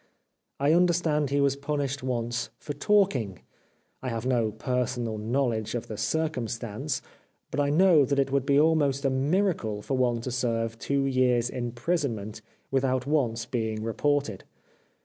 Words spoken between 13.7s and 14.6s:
reported.